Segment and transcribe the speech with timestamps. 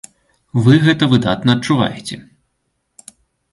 [0.67, 2.19] Вы гэта выдатна адчуваеце.